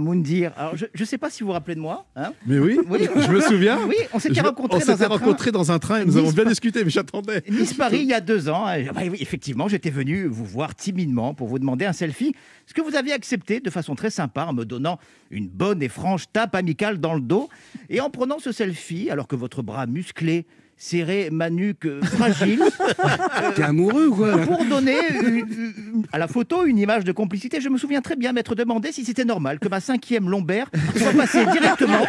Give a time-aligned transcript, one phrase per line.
[0.00, 0.52] Moundir.
[0.56, 2.06] Alors, je ne sais pas si vous vous rappelez de moi.
[2.16, 3.08] Hein mais oui, Oui.
[3.16, 3.78] je me souviens.
[3.86, 5.08] oui, on s'était rencontrés on dans un train.
[5.08, 7.42] rencontrés dans un train et nous avons bien discuté, mais j'attendais.
[7.48, 8.66] Nice-Paris, il y a deux ans.
[8.94, 12.34] Bah effectivement, j'étais venu vous voir timidement pour vous demander un selfie.
[12.66, 14.98] Ce que vous aviez accepté de façon très sympa en me donnant
[15.30, 17.48] une bonne et franche tape amicale dans le dos.
[17.88, 20.46] Et en prenant ce selfie, alors que votre bras musclé
[20.76, 22.60] serrait ma nuque euh, fragile,
[23.54, 27.60] T'es amoureux ou quoi pour donner une- une- à la photo une image de complicité.
[27.60, 31.12] Je me souviens très bien m'être demandé si c'était normal que ma cinquième lombaire soit
[31.12, 32.04] passée directement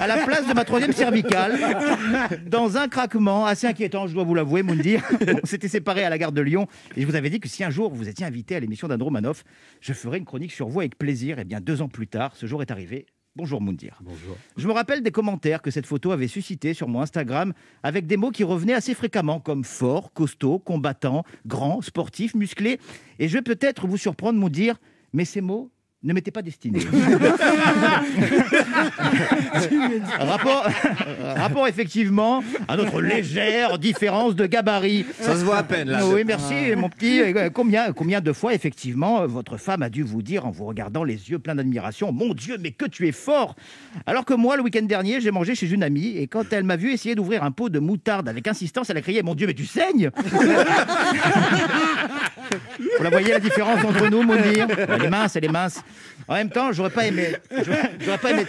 [0.00, 1.58] à la place de ma troisième cervicale
[2.46, 5.02] dans un craquement assez inquiétant, je dois vous l'avouer, Moundir.
[5.42, 6.66] On s'était séparés à la gare de Lyon
[6.96, 9.42] et je vous avais dit que si un jour vous étiez invité à l'émission d'Andromanov,
[9.80, 11.38] je ferais une chronique sur vous avec plaisir.
[11.38, 13.06] Et bien deux ans plus tard, ce jour est arrivé.
[13.38, 14.00] Bonjour Moundir.
[14.02, 14.36] Bonjour.
[14.56, 17.52] Je me rappelle des commentaires que cette photo avait suscité sur mon Instagram
[17.84, 22.80] avec des mots qui revenaient assez fréquemment comme fort, costaud, combattant, grand, sportif, musclé.
[23.20, 24.80] Et je vais peut-être vous surprendre, mon dire,
[25.12, 25.70] mais ces mots
[26.04, 26.78] ne m'étaient pas destinés.
[30.20, 30.68] rapport,
[31.36, 35.04] rapport effectivement à notre légère différence de gabarit.
[35.20, 36.06] Ça se voit à peine là.
[36.06, 37.20] Oui, merci, mon petit.
[37.52, 41.30] Combien, combien de fois, effectivement, votre femme a dû vous dire, en vous regardant les
[41.30, 43.56] yeux pleins d'admiration, Mon Dieu, mais que tu es fort
[44.06, 46.76] Alors que moi, le week-end dernier, j'ai mangé chez une amie, et quand elle m'a
[46.76, 49.54] vu essayer d'ouvrir un pot de moutarde avec insistance, elle a crié Mon Dieu, mais
[49.54, 50.10] tu saignes
[52.78, 55.82] Vous la voyez la différence entre nous, Mounir Elle est mince, elle est mince.
[56.26, 58.44] En même temps, j'aurais pas aimé, j'aurais j'aurais pas aimé,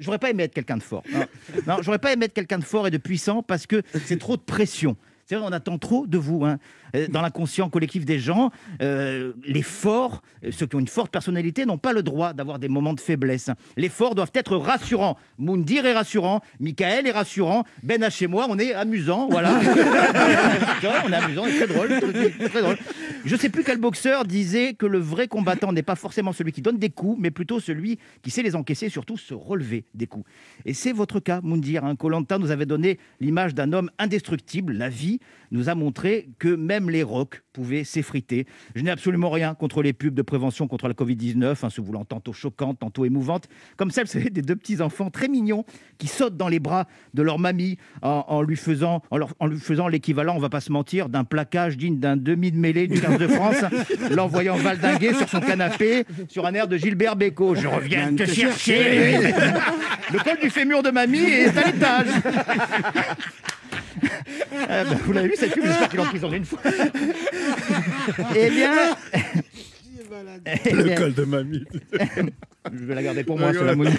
[0.00, 1.02] j'aurais pas aimé être quelqu'un de fort.
[1.12, 1.24] Non,
[1.66, 4.36] non j'aurais pas aimé être quelqu'un de fort et de puissant parce que c'est trop
[4.36, 4.96] de pression.
[5.26, 6.44] C'est vrai, on attend trop de vous.
[6.44, 6.58] hein.
[6.94, 8.50] Euh, Dans l'inconscient collectif des gens,
[8.82, 12.58] euh, les forts, euh, ceux qui ont une forte personnalité, n'ont pas le droit d'avoir
[12.58, 13.48] des moments de faiblesse.
[13.78, 15.16] Les forts doivent être rassurants.
[15.38, 19.58] Moundir est rassurant, Michael est rassurant, Ben H chez moi, on est amusant, voilà.
[21.06, 21.88] On est amusant, c'est très drôle,
[22.50, 22.76] très drôle.
[23.26, 26.52] Je ne sais plus quel boxeur disait que le vrai combattant n'est pas forcément celui
[26.52, 30.06] qui donne des coups, mais plutôt celui qui sait les encaisser, surtout se relever des
[30.06, 30.26] coups.
[30.66, 31.86] Et c'est votre cas, Moundir.
[31.86, 31.96] Hein.
[31.96, 34.74] Colanta nous avait donné l'image d'un homme indestructible.
[34.74, 35.20] La vie
[35.52, 38.46] nous a montré que même les rocs pouvaient s'effriter.
[38.74, 42.04] Je n'ai absolument rien contre les pubs de prévention contre la Covid-19, hein, se voulant
[42.04, 45.64] tantôt choquantes, tantôt émouvantes, comme celle, des deux petits enfants très mignons
[45.96, 50.40] qui sautent dans les bras de leur mamie en, lui faisant, en faisant l'équivalent, on
[50.40, 53.56] va pas se mentir, d'un plaquage digne d'un demi de mêlée du 15 de France,
[54.10, 57.54] l'envoyant valdinguer sur son canapé sur un air de Gilbert Bécaud.
[57.54, 59.18] Je reviens te chercher.
[60.12, 62.06] Le col du fémur de mamie est à l'étage.
[64.68, 66.60] Ah ben, vous l'avez vu cette pub, j'espère qu'il en prison une fois.
[68.36, 68.72] Eh bien,
[70.72, 71.64] Le col de mamie.
[72.72, 73.92] je vais la garder pour moi, sur la monnaie.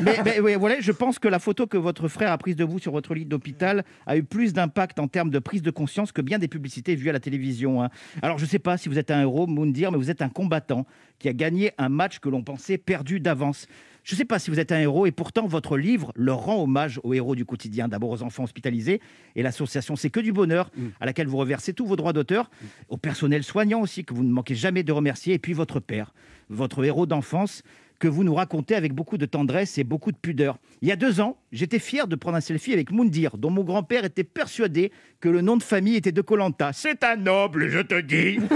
[0.00, 2.64] Mais, mais, oui, voilà, je pense que la photo que votre frère a prise de
[2.64, 6.12] vous sur votre lit d'hôpital a eu plus d'impact en termes de prise de conscience
[6.12, 7.82] que bien des publicités vues à la télévision.
[7.82, 7.90] hein.
[8.22, 10.28] Alors, je ne sais pas si vous êtes un héros, Moundir, mais vous êtes un
[10.28, 10.86] combattant
[11.18, 13.66] qui a gagné un match que l'on pensait perdu d'avance.
[14.04, 16.60] Je ne sais pas si vous êtes un héros, et pourtant votre livre leur rend
[16.62, 19.00] hommage aux héros du quotidien, d'abord aux enfants hospitalisés,
[19.36, 20.70] et l'association C'est que du bonheur,
[21.00, 22.50] à laquelle vous reversez tous vos droits d'auteur,
[22.88, 26.12] au personnel soignant aussi, que vous ne manquez jamais de remercier, et puis votre père,
[26.48, 27.62] votre héros d'enfance,
[28.02, 30.58] que vous nous racontez avec beaucoup de tendresse et beaucoup de pudeur.
[30.80, 33.62] Il y a deux ans, j'étais fier de prendre un selfie avec Moundir, dont mon
[33.62, 34.90] grand-père était persuadé
[35.20, 36.72] que le nom de famille était de Colanta.
[36.72, 38.40] C'est un noble, je te dis.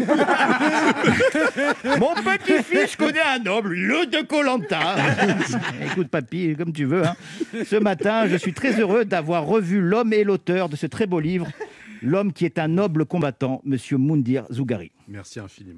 [2.01, 4.97] mon petit-fils connaît un noble, le de Colanta.
[5.93, 7.07] Écoute, papy, comme tu veux.
[7.07, 7.15] hein.
[7.65, 11.21] Ce matin, je suis très heureux d'avoir revu l'homme et l'auteur de ce très beau
[11.21, 11.47] livre,
[12.03, 14.91] l'homme qui est un noble combattant, Monsieur Moundir Zougari.
[15.07, 15.75] Merci infiniment.